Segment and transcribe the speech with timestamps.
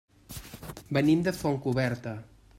[0.97, 2.17] Venim de Fontcoberta.